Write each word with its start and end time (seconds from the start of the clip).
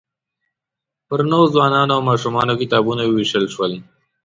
پر 1.07 1.19
نوو 1.31 1.51
ځوانانو 1.53 1.91
او 1.95 2.01
ماشومانو 2.09 2.59
کتابونه 2.61 3.03
ووېشل 3.05 3.45
شول. 3.53 3.73